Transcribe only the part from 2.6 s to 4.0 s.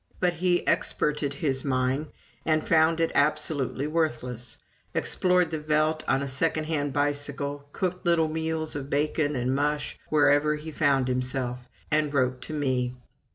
found it absolutely